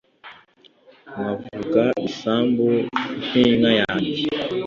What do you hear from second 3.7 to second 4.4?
yanjye